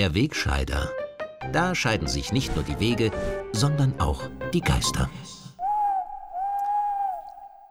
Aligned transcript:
Der 0.00 0.14
Wegscheider. 0.14 0.90
Da 1.52 1.74
scheiden 1.74 2.08
sich 2.08 2.32
nicht 2.32 2.56
nur 2.56 2.64
die 2.64 2.80
Wege, 2.80 3.10
sondern 3.52 4.00
auch 4.00 4.30
die 4.54 4.62
Geister. 4.62 5.10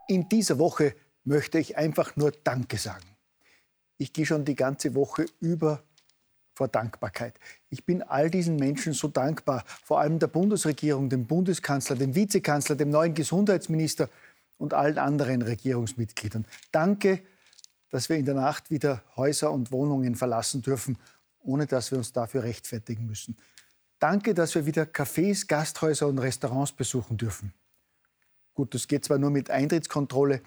In 0.08 0.30
dieser 0.30 0.60
Woche 0.60 0.94
möchte 1.24 1.58
ich 1.58 1.76
einfach 1.76 2.16
nur 2.18 2.32
Danke 2.44 2.78
sagen. 2.78 3.18
Ich 3.98 4.14
gehe 4.14 4.28
schon 4.28 4.46
die 4.46 4.54
ganze 4.54 4.94
Woche 4.94 5.26
über 5.40 5.82
vor 6.54 6.68
Dankbarkeit. 6.68 7.34
Ich 7.72 7.84
bin 7.88 8.04
all 8.04 8.30
diesen 8.30 8.58
Menschen 8.58 8.94
so 8.94 9.08
dankbar, 9.08 9.64
vor 9.84 10.00
allem 10.00 10.20
der 10.20 10.28
Bundesregierung, 10.28 11.10
dem 11.10 11.26
Bundeskanzler, 11.26 11.96
dem 11.96 12.14
Vizekanzler, 12.14 12.76
dem 12.76 12.92
neuen 12.92 13.16
Gesundheitsminister 13.16 14.08
und 14.60 14.76
allen 14.76 15.00
anderen 15.00 15.42
Regierungsmitgliedern. 15.42 16.46
Danke, 16.72 17.24
dass 17.90 18.08
wir 18.08 18.18
in 18.18 18.26
der 18.26 18.36
Nacht 18.36 18.70
wieder 18.70 19.02
Häuser 19.16 19.52
und 19.52 19.72
Wohnungen 19.72 20.14
verlassen 20.14 20.62
dürfen, 20.62 21.00
ohne 21.42 21.66
dass 21.66 21.92
wir 21.92 21.98
uns 21.98 22.12
dafür 22.12 22.44
rechtfertigen 22.44 23.06
müssen. 23.06 23.38
Danke, 24.00 24.34
dass 24.34 24.56
wir 24.56 24.66
wieder 24.66 24.84
Cafés, 24.84 25.48
Gasthäuser 25.48 26.08
und 26.08 26.20
Restaurants 26.20 26.72
besuchen 26.72 27.18
dürfen. 27.18 27.54
Gut, 28.54 28.74
das 28.74 28.88
geht 28.88 29.06
zwar 29.06 29.18
nur 29.18 29.30
mit 29.30 29.50
Eintrittskontrolle, 29.50 30.42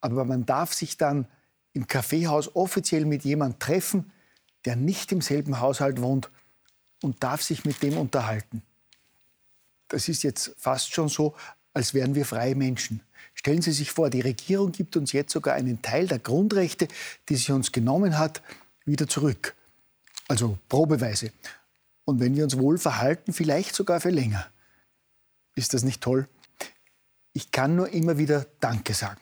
aber 0.00 0.24
man 0.24 0.46
darf 0.46 0.72
sich 0.72 0.96
dann 0.96 1.26
im 1.72 1.86
Kaffeehaus 1.86 2.54
offiziell 2.54 3.04
mit 3.04 3.24
jemandem 3.24 3.58
treffen, 3.58 4.12
der 4.64 4.76
nicht 4.76 5.12
im 5.12 5.20
selben 5.20 5.60
Haushalt 5.60 6.00
wohnt 6.00 6.30
und 7.02 7.22
darf 7.22 7.42
sich 7.42 7.64
mit 7.64 7.82
dem 7.82 7.96
unterhalten. 7.96 8.62
Das 9.88 10.08
ist 10.08 10.22
jetzt 10.22 10.54
fast 10.58 10.92
schon 10.92 11.08
so, 11.08 11.34
als 11.72 11.94
wären 11.94 12.14
wir 12.14 12.26
freie 12.26 12.54
Menschen. 12.54 13.00
Stellen 13.34 13.62
Sie 13.62 13.72
sich 13.72 13.92
vor, 13.92 14.10
die 14.10 14.20
Regierung 14.20 14.72
gibt 14.72 14.96
uns 14.96 15.12
jetzt 15.12 15.32
sogar 15.32 15.54
einen 15.54 15.80
Teil 15.80 16.08
der 16.08 16.18
Grundrechte, 16.18 16.88
die 17.28 17.36
sie 17.36 17.52
uns 17.52 17.70
genommen 17.70 18.18
hat, 18.18 18.42
wieder 18.84 19.06
zurück. 19.06 19.54
Also 20.28 20.58
probeweise. 20.68 21.32
Und 22.04 22.20
wenn 22.20 22.36
wir 22.36 22.44
uns 22.44 22.58
wohl 22.58 22.78
verhalten, 22.78 23.32
vielleicht 23.32 23.74
sogar 23.74 24.00
für 24.00 24.10
länger. 24.10 24.46
Ist 25.54 25.74
das 25.74 25.82
nicht 25.82 26.00
toll? 26.00 26.28
Ich 27.32 27.50
kann 27.50 27.76
nur 27.76 27.88
immer 27.90 28.18
wieder 28.18 28.46
Danke 28.60 28.94
sagen. 28.94 29.20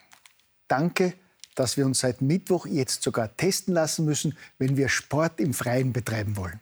Danke, 0.69 1.15
dass 1.55 1.77
wir 1.77 1.87
uns 1.87 2.01
seit 2.01 2.21
Mittwoch 2.21 2.67
jetzt 2.67 3.03
sogar 3.03 3.35
testen 3.37 3.73
lassen 3.73 4.05
müssen, 4.05 4.37
wenn 4.59 4.77
wir 4.77 4.89
Sport 4.89 5.41
im 5.41 5.55
Freien 5.55 5.93
betreiben 5.93 6.37
wollen. 6.37 6.61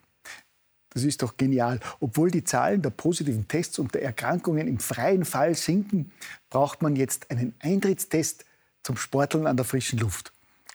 Das 0.91 1.03
ist 1.03 1.23
doch 1.23 1.37
genial. 1.37 1.81
Obwohl 2.01 2.31
die 2.31 2.45
Zahlen 2.45 2.81
der 2.81 2.91
positiven 2.91 3.49
Tests 3.49 3.79
und 3.79 3.95
der 3.95 4.03
Erkrankungen 4.03 4.69
im 4.69 4.79
freien 4.79 5.25
Fall 5.25 5.57
sinken, 5.57 6.13
braucht 6.51 6.83
man 6.83 6.95
jetzt 6.95 7.31
einen 7.31 7.55
Eintrittstest 7.59 8.45
zum 8.85 8.97
Sporteln 8.97 9.47
an 9.47 9.57
der 9.57 9.65
frischen 9.65 9.99
Luft. 9.99 10.33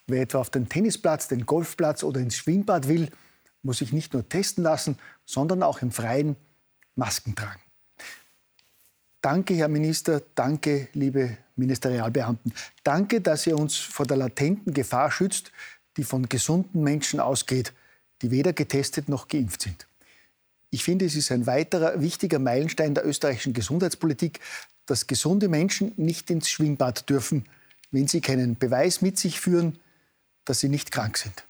Wer 0.08 0.23
etwa 0.23 0.39
auf 0.39 0.50
den 0.50 0.67
Tennisplatz, 0.67 1.30
den 1.30 1.45
Golfplatz 1.45 2.04
oder 2.04 2.20
ins 2.20 2.36
Schwimmbad 2.36 2.88
will, 2.88 3.09
muss 3.63 3.79
sich 3.79 3.93
nicht 3.93 4.13
nur 4.13 4.27
testen 4.27 4.63
lassen, 4.63 4.97
sondern 5.25 5.63
auch 5.63 5.81
im 5.81 5.91
Freien 5.91 6.35
Masken 6.95 7.35
tragen. 7.35 7.61
Danke, 9.21 9.53
Herr 9.55 9.67
Minister, 9.67 10.21
danke, 10.35 10.88
liebe 10.93 11.38
Ministerialbeamten. 11.57 12.53
Danke, 12.83 13.19
dass 13.19 13.45
ihr 13.47 13.57
uns 13.57 13.75
vor 13.75 14.05
der 14.05 14.17
latenten 14.17 14.73
Gefahr 14.73 15.11
schützt, 15.11 15.52
die 15.97 16.05
von 16.05 16.30
gesunden 16.30 16.83
Menschen 16.83 17.19
ausgeht, 17.19 17.73
die 18.21 18.31
weder 18.31 18.53
getestet 18.53 19.09
noch 19.09 19.27
geimpft 19.27 19.63
sind. 19.63 19.87
Ich 20.71 20.83
finde, 20.83 21.05
es 21.05 21.15
ist 21.15 21.31
ein 21.31 21.47
weiterer 21.47 21.99
wichtiger 21.99 22.39
Meilenstein 22.39 22.93
der 22.93 23.05
österreichischen 23.05 23.53
Gesundheitspolitik, 23.53 24.39
dass 24.85 25.07
gesunde 25.07 25.49
Menschen 25.49 25.93
nicht 25.97 26.30
ins 26.30 26.49
Schwimmbad 26.49 27.09
dürfen, 27.09 27.45
wenn 27.91 28.07
sie 28.07 28.21
keinen 28.21 28.57
Beweis 28.57 29.02
mit 29.02 29.19
sich 29.19 29.39
führen, 29.39 29.80
dass 30.45 30.59
sie 30.61 30.69
nicht 30.69 30.92
krank 30.92 31.17
sind. 31.17 31.43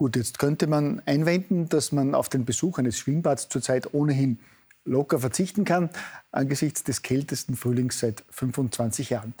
Gut, 0.00 0.16
jetzt 0.16 0.38
könnte 0.38 0.66
man 0.66 1.02
einwenden, 1.04 1.68
dass 1.68 1.92
man 1.92 2.14
auf 2.14 2.30
den 2.30 2.46
Besuch 2.46 2.78
eines 2.78 2.98
Schwimmbads 2.98 3.50
zurzeit 3.50 3.92
ohnehin 3.92 4.38
locker 4.86 5.18
verzichten 5.18 5.66
kann, 5.66 5.90
angesichts 6.32 6.82
des 6.84 7.02
kältesten 7.02 7.54
Frühlings 7.54 7.98
seit 7.98 8.24
25 8.30 9.10
Jahren. 9.10 9.34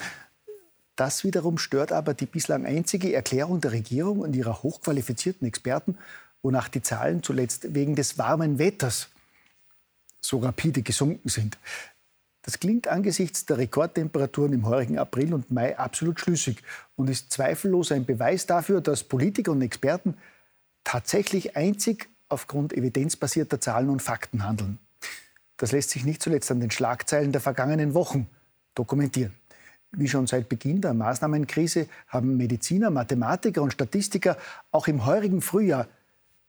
Das 0.96 1.24
wiederum 1.24 1.56
stört 1.56 1.92
aber 1.92 2.12
die 2.12 2.26
bislang 2.26 2.66
einzige 2.66 3.14
Erklärung 3.14 3.62
der 3.62 3.72
Regierung 3.72 4.20
und 4.20 4.36
ihrer 4.36 4.62
hochqualifizierten 4.62 5.48
Experten, 5.48 5.96
wonach 6.42 6.68
die 6.68 6.82
Zahlen 6.82 7.22
zuletzt 7.22 7.74
wegen 7.74 7.96
des 7.96 8.18
warmen 8.18 8.58
Wetters 8.58 9.08
so 10.20 10.40
rapide 10.40 10.82
gesunken 10.82 11.30
sind. 11.30 11.56
Das 12.42 12.60
klingt 12.60 12.86
angesichts 12.86 13.46
der 13.46 13.56
Rekordtemperaturen 13.56 14.52
im 14.52 14.66
heurigen 14.66 14.98
April 14.98 15.32
und 15.32 15.50
Mai 15.50 15.78
absolut 15.78 16.20
schlüssig 16.20 16.62
und 16.96 17.08
ist 17.08 17.32
zweifellos 17.32 17.92
ein 17.92 18.04
Beweis 18.04 18.44
dafür, 18.44 18.82
dass 18.82 19.04
Politiker 19.04 19.52
und 19.52 19.62
Experten 19.62 20.18
tatsächlich 20.84 21.56
einzig 21.56 22.08
aufgrund 22.28 22.72
evidenzbasierter 22.72 23.60
Zahlen 23.60 23.90
und 23.90 24.02
Fakten 24.02 24.44
handeln. 24.44 24.78
Das 25.56 25.72
lässt 25.72 25.90
sich 25.90 26.04
nicht 26.04 26.22
zuletzt 26.22 26.50
an 26.50 26.60
den 26.60 26.70
Schlagzeilen 26.70 27.32
der 27.32 27.40
vergangenen 27.40 27.94
Wochen 27.94 28.28
dokumentieren. 28.74 29.34
Wie 29.92 30.08
schon 30.08 30.26
seit 30.26 30.48
Beginn 30.48 30.80
der 30.80 30.94
Maßnahmenkrise 30.94 31.88
haben 32.06 32.36
Mediziner, 32.36 32.90
Mathematiker 32.90 33.60
und 33.60 33.72
Statistiker 33.72 34.36
auch 34.70 34.86
im 34.86 35.04
heurigen 35.04 35.42
Frühjahr 35.42 35.88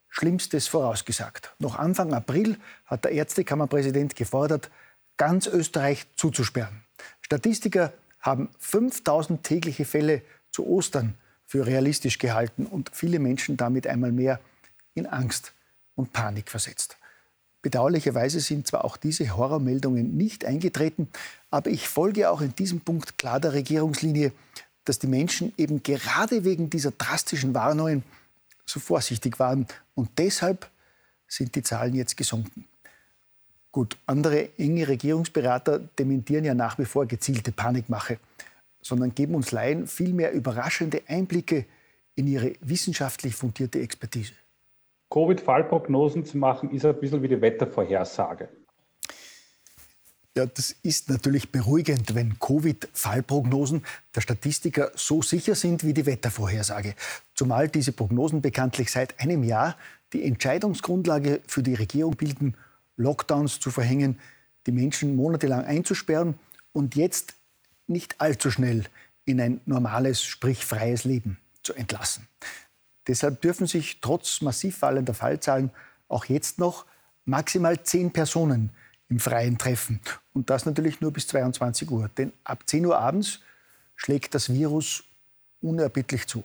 Schlimmstes 0.10 0.68
vorausgesagt. 0.68 1.56
Noch 1.58 1.78
Anfang 1.78 2.14
April 2.14 2.58
hat 2.86 3.06
der 3.06 3.14
Ärztekammerpräsident 3.14 4.16
gefordert, 4.16 4.70
ganz 5.18 5.48
Österreich 5.48 6.06
zuzusperren. 6.16 6.84
Statistiker 7.22 7.94
haben 8.20 8.50
5000 8.60 9.44
tägliche 9.44 9.86
Fälle 9.86 10.22
zu 10.52 10.68
Ostern 10.68 11.16
für 11.52 11.66
realistisch 11.66 12.18
gehalten 12.18 12.66
und 12.66 12.92
viele 12.94 13.20
Menschen 13.20 13.58
damit 13.58 13.86
einmal 13.86 14.14
mehr 14.14 14.40
in 14.94 15.06
Angst 15.06 15.52
und 15.96 16.14
Panik 16.14 16.50
versetzt. 16.50 16.96
Bedauerlicherweise 17.62 18.40
sind 18.40 18.68
zwar 18.68 18.86
auch 18.86 18.96
diese 18.96 19.36
Horrormeldungen 19.36 20.16
nicht 20.16 20.46
eingetreten, 20.46 21.10
aber 21.50 21.70
ich 21.70 21.90
folge 21.90 22.30
auch 22.30 22.40
in 22.40 22.56
diesem 22.56 22.80
Punkt 22.80 23.18
klar 23.18 23.42
der 23.42 23.52
Regierungslinie, 23.52 24.32
dass 24.86 25.00
die 25.00 25.08
Menschen 25.08 25.52
eben 25.58 25.84
gerade 25.84 26.46
wegen 26.46 26.70
dieser 26.70 26.92
drastischen 26.92 27.54
Warnungen 27.54 28.06
so 28.66 28.80
vorsichtig 28.80 29.38
waren. 29.38 29.68
Und 29.94 30.10
deshalb 30.20 30.70
sind 31.28 31.54
die 31.56 31.64
Zahlen 31.64 31.96
jetzt 31.96 32.16
gesunken. 32.16 32.64
Gut, 33.74 33.98
andere 34.06 34.58
enge 34.58 34.88
Regierungsberater 34.88 35.80
dementieren 35.80 36.46
ja 36.46 36.54
nach 36.54 36.80
wie 36.80 36.86
vor 36.86 37.08
gezielte 37.08 37.52
Panikmache, 37.52 38.20
sondern 38.82 39.14
geben 39.16 39.36
uns 39.36 39.52
Laien 39.52 39.88
vielmehr 39.88 40.32
überraschende 40.32 41.02
Einblicke 41.08 41.66
in 42.16 42.28
ihre 42.28 42.54
wissenschaftlich 42.62 43.36
fundierte 43.36 43.80
Expertise. 43.80 44.34
Covid-Fallprognosen 45.10 46.26
zu 46.26 46.38
machen, 46.38 46.72
ist 46.72 46.86
ein 46.86 47.00
bisschen 47.00 47.22
wie 47.22 47.28
die 47.28 47.42
Wettervorhersage. 47.42 48.50
Ja, 50.38 50.46
das 50.46 50.74
ist 50.82 51.10
natürlich 51.10 51.52
beruhigend, 51.52 52.16
wenn 52.16 52.40
Covid-Fallprognosen 52.40 53.84
der 54.16 54.22
Statistiker 54.22 54.92
so 54.96 55.22
sicher 55.22 55.56
sind 55.56 55.84
wie 55.84 55.94
die 55.94 56.06
Wettervorhersage. 56.06 56.96
Zumal 57.36 57.68
diese 57.68 57.92
Prognosen 57.92 58.42
bekanntlich 58.42 58.92
seit 58.92 59.20
einem 59.20 59.44
Jahr 59.44 59.76
die 60.14 60.24
Entscheidungsgrundlage 60.24 61.42
für 61.48 61.64
die 61.64 61.74
Regierung 61.74 62.16
bilden, 62.16 62.56
Lockdowns 62.96 63.60
zu 63.60 63.72
verhängen, 63.72 64.20
die 64.68 64.72
Menschen 64.72 65.18
monatelang 65.18 65.66
einzusperren 65.66 66.36
und 66.72 66.96
jetzt 66.96 67.34
nicht 67.92 68.20
allzu 68.20 68.52
schnell 68.52 68.86
in 69.26 69.40
ein 69.40 69.62
normales, 69.66 70.24
sprich 70.24 70.66
freies 70.66 71.04
Leben 71.04 71.38
zu 71.64 71.74
entlassen. 71.74 72.28
Deshalb 73.08 73.42
dürfen 73.42 73.68
sich 73.68 74.00
trotz 74.02 74.42
massiv 74.42 74.78
fallender 74.78 75.14
Fallzahlen 75.14 75.72
auch 76.08 76.26
jetzt 76.26 76.60
noch 76.60 76.86
maximal 77.26 77.82
zehn 77.84 78.12
Personen 78.12 78.72
im 79.10 79.20
Freien 79.20 79.58
treffen. 79.58 80.00
Und 80.34 80.50
das 80.50 80.66
natürlich 80.66 81.02
nur 81.02 81.12
bis 81.12 81.28
22 81.28 81.90
Uhr. 81.92 82.10
Denn 82.18 82.34
ab 82.44 82.64
10 82.66 82.86
Uhr 82.86 82.98
abends 82.98 83.40
schlägt 83.96 84.34
das 84.34 84.52
Virus 84.52 85.04
unerbittlich 85.62 86.28
zu. 86.28 86.44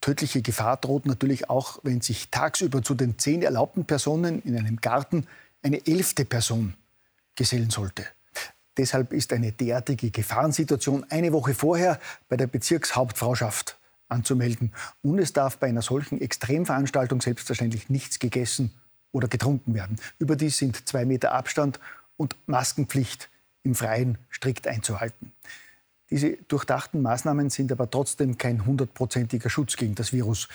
Tödliche 0.00 0.42
Gefahr 0.42 0.76
droht 0.76 1.06
natürlich 1.06 1.50
auch, 1.50 1.80
wenn 1.82 2.00
sich 2.00 2.30
tagsüber 2.30 2.82
zu 2.82 2.94
den 2.94 3.18
zehn 3.18 3.42
erlaubten 3.42 3.86
Personen 3.86 4.40
in 4.42 4.56
einem 4.56 4.76
Garten 4.76 5.26
eine 5.62 5.84
elfte 5.86 6.24
Person 6.24 6.74
gesellen 7.34 7.70
sollte. 7.70 8.06
Deshalb 8.76 9.12
ist 9.12 9.32
eine 9.32 9.52
derartige 9.52 10.10
Gefahrensituation 10.10 11.06
eine 11.08 11.32
Woche 11.32 11.54
vorher 11.54 11.98
bei 12.28 12.36
der 12.36 12.46
Bezirkshauptfrauschaft 12.46 13.78
anzumelden. 14.08 14.72
Und 15.02 15.18
es 15.18 15.32
darf 15.32 15.58
bei 15.58 15.68
einer 15.68 15.82
solchen 15.82 16.20
Extremveranstaltung 16.20 17.20
selbstverständlich 17.20 17.88
nichts 17.88 18.18
gegessen 18.18 18.72
oder 19.12 19.28
getrunken 19.28 19.74
werden. 19.74 19.98
Überdies 20.18 20.58
sind 20.58 20.88
zwei 20.88 21.04
Meter 21.04 21.32
Abstand 21.32 21.80
und 22.16 22.36
Maskenpflicht 22.46 23.30
im 23.62 23.74
Freien 23.74 24.18
strikt 24.30 24.66
einzuhalten. 24.68 25.32
Diese 26.10 26.36
durchdachten 26.48 27.02
Maßnahmen 27.02 27.50
sind 27.50 27.72
aber 27.72 27.90
trotzdem 27.90 28.38
kein 28.38 28.64
hundertprozentiger 28.64 29.50
Schutz 29.50 29.76
gegen 29.76 29.96
das 29.96 30.12
Virus. 30.12 30.48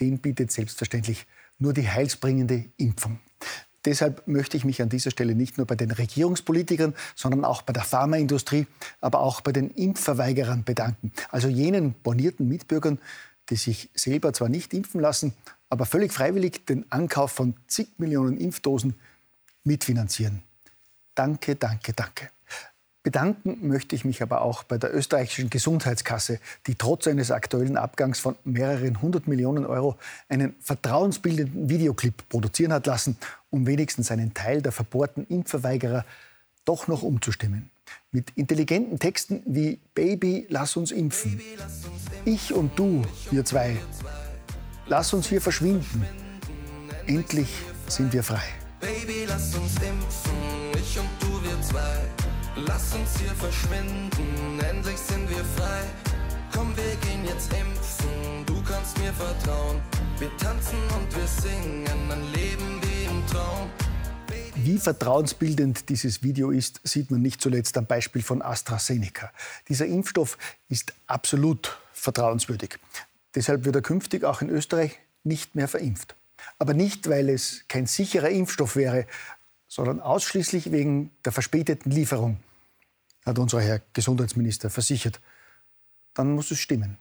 Den 0.00 0.18
bietet 0.18 0.50
selbstverständlich 0.50 1.26
nur 1.58 1.74
die 1.74 1.88
heilsbringende 1.88 2.64
Impfung. 2.78 3.18
Deshalb 3.84 4.26
möchte 4.28 4.56
ich 4.56 4.64
mich 4.64 4.80
an 4.80 4.88
dieser 4.88 5.10
Stelle 5.10 5.34
nicht 5.34 5.58
nur 5.58 5.66
bei 5.66 5.74
den 5.74 5.90
Regierungspolitikern, 5.90 6.94
sondern 7.16 7.44
auch 7.44 7.62
bei 7.62 7.72
der 7.72 7.82
Pharmaindustrie, 7.82 8.66
aber 9.00 9.20
auch 9.20 9.40
bei 9.40 9.52
den 9.52 9.70
Impfverweigerern 9.70 10.64
bedanken. 10.64 11.12
Also 11.30 11.48
jenen 11.48 11.94
bornierten 11.94 12.48
Mitbürgern, 12.48 12.98
die 13.50 13.56
sich 13.56 13.90
selber 13.94 14.32
zwar 14.32 14.48
nicht 14.48 14.72
impfen 14.72 15.00
lassen, 15.00 15.34
aber 15.68 15.86
völlig 15.86 16.12
freiwillig 16.12 16.66
den 16.66 16.90
Ankauf 16.92 17.32
von 17.32 17.54
zig 17.66 17.88
Millionen 17.98 18.36
Impfdosen 18.36 18.94
mitfinanzieren. 19.64 20.42
Danke, 21.14 21.56
danke, 21.56 21.92
danke. 21.92 22.31
Bedanken 23.02 23.66
möchte 23.66 23.96
ich 23.96 24.04
mich 24.04 24.22
aber 24.22 24.42
auch 24.42 24.62
bei 24.62 24.78
der 24.78 24.94
österreichischen 24.94 25.50
Gesundheitskasse, 25.50 26.38
die 26.68 26.76
trotz 26.76 27.08
eines 27.08 27.32
aktuellen 27.32 27.76
Abgangs 27.76 28.20
von 28.20 28.36
mehreren 28.44 29.02
hundert 29.02 29.26
Millionen 29.26 29.66
Euro 29.66 29.96
einen 30.28 30.54
vertrauensbildenden 30.60 31.68
Videoclip 31.68 32.28
produzieren 32.28 32.72
hat 32.72 32.86
lassen, 32.86 33.16
um 33.50 33.66
wenigstens 33.66 34.12
einen 34.12 34.34
Teil 34.34 34.62
der 34.62 34.70
verbohrten 34.70 35.26
Impfverweigerer 35.26 36.04
doch 36.64 36.86
noch 36.86 37.02
umzustimmen. 37.02 37.70
Mit 38.12 38.30
intelligenten 38.36 39.00
Texten 39.00 39.42
wie 39.46 39.80
Baby, 39.94 40.46
lass 40.48 40.76
uns 40.76 40.92
impfen. 40.92 41.40
Ich 42.24 42.54
und 42.54 42.78
du, 42.78 43.02
wir 43.32 43.44
zwei. 43.44 43.76
Lass 44.86 45.12
uns 45.12 45.26
hier 45.26 45.40
verschwinden. 45.40 46.06
Endlich 47.06 47.48
sind 47.88 48.12
wir 48.12 48.22
frei. 48.22 48.42
Baby, 48.80 49.24
lass 49.26 49.54
uns 49.56 49.74
impfen. 49.74 50.32
Ich 50.74 50.98
und 50.98 51.08
du, 51.20 51.42
wir 51.42 51.60
zwei. 51.62 52.01
Lass 52.56 52.94
uns 52.94 53.18
hier 53.18 53.30
verschwinden. 53.30 54.60
Endlich 54.60 54.98
sind 54.98 55.28
wir 55.28 55.42
frei. 55.56 55.84
Komm, 56.52 56.76
wir 56.76 56.96
gehen 56.96 57.24
jetzt 57.24 57.50
impfen. 57.52 58.44
Du 58.44 58.62
kannst 58.62 58.98
mir 58.98 59.12
vertrauen. 59.12 59.80
Wir 60.18 60.36
tanzen 60.36 60.76
und 60.94 61.16
wir 61.16 61.26
singen 61.26 62.10
ein 62.10 62.32
Leben 62.32 62.80
wie 62.82 63.04
im 63.04 63.26
Traum. 63.26 63.70
Wie 64.54 64.78
vertrauensbildend 64.78 65.88
dieses 65.88 66.22
Video 66.22 66.50
ist, 66.50 66.80
sieht 66.84 67.10
man 67.10 67.22
nicht 67.22 67.40
zuletzt 67.40 67.76
am 67.78 67.86
Beispiel 67.86 68.22
von 68.22 68.42
AstraZeneca. 68.42 69.32
Dieser 69.68 69.86
Impfstoff 69.86 70.36
ist 70.68 70.92
absolut 71.06 71.78
vertrauenswürdig. 71.94 72.78
Deshalb 73.34 73.64
wird 73.64 73.76
er 73.76 73.82
künftig 73.82 74.24
auch 74.24 74.42
in 74.42 74.50
Österreich 74.50 74.98
nicht 75.24 75.54
mehr 75.54 75.68
verimpft. 75.68 76.16
Aber 76.58 76.74
nicht, 76.74 77.08
weil 77.08 77.30
es 77.30 77.64
kein 77.68 77.86
sicherer 77.86 78.28
Impfstoff 78.28 78.76
wäre, 78.76 79.06
sondern 79.72 80.00
ausschließlich 80.00 80.72
wegen 80.72 81.10
der 81.24 81.32
verspäteten 81.32 81.92
Lieferung, 81.92 82.38
hat 83.24 83.38
unser 83.38 83.60
Herr 83.60 83.80
Gesundheitsminister 83.92 84.68
versichert. 84.68 85.20
Dann 86.14 86.34
muss 86.34 86.50
es 86.50 86.58
stimmen. 86.58 86.98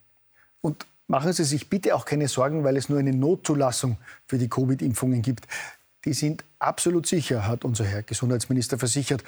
Und 0.61 0.85
machen 1.07 1.33
Sie 1.33 1.43
sich 1.43 1.69
bitte 1.69 1.95
auch 1.95 2.05
keine 2.05 2.27
Sorgen, 2.27 2.63
weil 2.63 2.77
es 2.77 2.87
nur 2.87 2.99
eine 2.99 3.13
Notzulassung 3.13 3.97
für 4.27 4.37
die 4.37 4.47
Covid-Impfungen 4.47 5.21
gibt 5.21 5.47
die 6.05 6.13
sind 6.13 6.43
absolut 6.59 7.05
sicher, 7.05 7.47
hat 7.47 7.63
unser 7.63 7.85
Herr 7.85 8.03
Gesundheitsminister 8.03 8.77
versichert. 8.77 9.23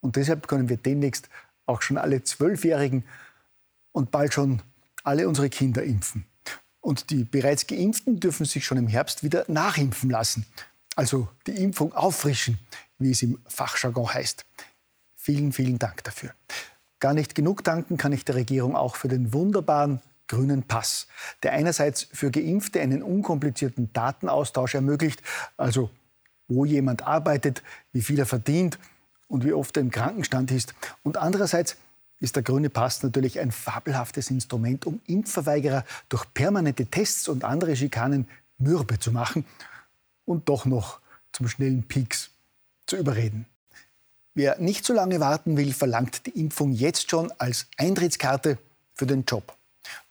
Und 0.00 0.16
deshalb 0.16 0.48
können 0.48 0.68
wir 0.68 0.76
demnächst 0.76 1.28
auch 1.66 1.82
schon 1.82 1.98
alle 1.98 2.22
Zwölfjährigen 2.22 3.04
und 3.92 4.10
bald 4.10 4.34
schon 4.34 4.62
alle 5.04 5.28
unsere 5.28 5.48
Kinder 5.48 5.82
impfen. 5.82 6.24
Und 6.80 7.10
die 7.10 7.24
bereits 7.24 7.66
Geimpften 7.66 8.20
dürfen 8.20 8.46
sich 8.46 8.64
schon 8.64 8.78
im 8.78 8.88
Herbst 8.88 9.22
wieder 9.22 9.44
nachimpfen 9.48 10.10
lassen. 10.10 10.46
Also 10.98 11.28
die 11.46 11.62
Impfung 11.62 11.92
auffrischen, 11.92 12.58
wie 12.98 13.12
es 13.12 13.22
im 13.22 13.38
Fachjargon 13.46 14.12
heißt. 14.12 14.44
Vielen, 15.14 15.52
vielen 15.52 15.78
Dank 15.78 16.02
dafür. 16.02 16.30
Gar 16.98 17.14
nicht 17.14 17.36
genug 17.36 17.62
danken 17.62 17.96
kann 17.96 18.10
ich 18.12 18.24
der 18.24 18.34
Regierung 18.34 18.74
auch 18.74 18.96
für 18.96 19.06
den 19.06 19.32
wunderbaren 19.32 20.02
grünen 20.26 20.64
Pass, 20.64 21.06
der 21.44 21.52
einerseits 21.52 22.08
für 22.12 22.32
Geimpfte 22.32 22.80
einen 22.80 23.04
unkomplizierten 23.04 23.92
Datenaustausch 23.92 24.74
ermöglicht, 24.74 25.22
also 25.56 25.88
wo 26.48 26.64
jemand 26.64 27.06
arbeitet, 27.06 27.62
wie 27.92 28.02
viel 28.02 28.18
er 28.18 28.26
verdient 28.26 28.80
und 29.28 29.44
wie 29.44 29.52
oft 29.52 29.76
er 29.76 29.82
im 29.82 29.92
Krankenstand 29.92 30.50
ist. 30.50 30.74
Und 31.04 31.16
andererseits 31.16 31.76
ist 32.18 32.34
der 32.34 32.42
grüne 32.42 32.70
Pass 32.70 33.04
natürlich 33.04 33.38
ein 33.38 33.52
fabelhaftes 33.52 34.32
Instrument, 34.32 34.84
um 34.84 35.00
Impfverweigerer 35.06 35.84
durch 36.08 36.24
permanente 36.34 36.86
Tests 36.86 37.28
und 37.28 37.44
andere 37.44 37.76
Schikanen 37.76 38.26
mürbe 38.58 38.98
zu 38.98 39.12
machen 39.12 39.44
und 40.28 40.48
doch 40.48 40.66
noch 40.66 41.00
zum 41.32 41.48
schnellen 41.48 41.82
Peaks 41.84 42.30
zu 42.86 42.96
überreden. 42.96 43.46
Wer 44.34 44.58
nicht 44.60 44.84
so 44.84 44.92
lange 44.92 45.20
warten 45.20 45.56
will, 45.56 45.72
verlangt 45.72 46.26
die 46.26 46.38
Impfung 46.38 46.72
jetzt 46.72 47.10
schon 47.10 47.32
als 47.38 47.66
Eintrittskarte 47.76 48.58
für 48.94 49.06
den 49.06 49.24
Job. 49.24 49.56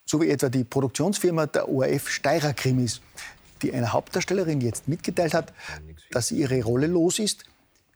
So 0.06 0.22
wie 0.22 0.30
etwa 0.30 0.50
die 0.50 0.64
Produktionsfirma 0.64 1.46
der 1.46 1.70
ORF 1.70 2.10
Steirer 2.10 2.54
Krimis, 2.54 3.02
die 3.62 3.74
einer 3.74 3.94
Hauptdarstellerin 3.94 4.62
jetzt 4.62 4.88
mitgeteilt 4.88 5.34
hat, 5.34 5.54
dass 6.12 6.28
sie 6.28 6.38
ihre 6.38 6.62
Rolle 6.64 6.88
los 6.88 7.20
ist, 7.20 7.46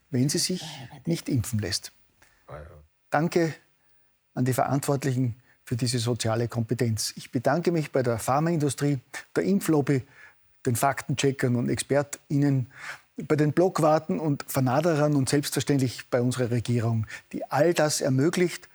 wenn 0.09 0.29
sie 0.29 0.37
sich 0.37 0.63
nicht 1.05 1.29
impfen 1.29 1.59
lässt. 1.59 1.91
Danke 3.09 3.53
an 4.33 4.45
die 4.45 4.53
Verantwortlichen 4.53 5.35
für 5.63 5.75
diese 5.75 5.99
soziale 5.99 6.47
Kompetenz. 6.47 7.13
Ich 7.15 7.31
bedanke 7.31 7.71
mich 7.71 7.91
bei 7.91 8.03
der 8.03 8.19
Pharmaindustrie, 8.19 8.99
der 9.35 9.43
Impflobby, 9.43 10.03
den 10.65 10.75
Faktencheckern 10.75 11.55
und 11.55 11.69
ExpertInnen, 11.69 12.71
bei 13.17 13.35
den 13.35 13.53
Blockwarten 13.53 14.19
und 14.19 14.43
Vernaderern 14.47 15.15
und 15.15 15.29
selbstverständlich 15.29 16.09
bei 16.09 16.21
unserer 16.21 16.51
Regierung, 16.51 17.07
die 17.33 17.45
all 17.45 17.73
das 17.73 18.01
ermöglicht 18.01 18.69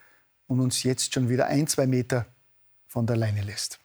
und 0.47 0.61
uns 0.61 0.83
jetzt 0.83 1.15
schon 1.15 1.29
wieder 1.29 1.47
ein, 1.47 1.67
zwei 1.67 1.87
Meter 1.87 2.27
von 2.87 3.07
der 3.07 3.17
Leine 3.17 3.43
lässt. 3.43 3.81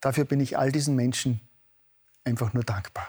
Dafür 0.00 0.24
bin 0.24 0.40
ich 0.40 0.58
all 0.58 0.72
diesen 0.72 0.96
Menschen 0.96 1.40
einfach 2.24 2.52
nur 2.52 2.64
dankbar. 2.64 3.06